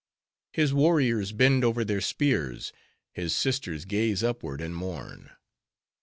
[0.51, 2.73] His warriors bend over their spears,
[3.13, 5.29] His sisters gaze upward and mourn.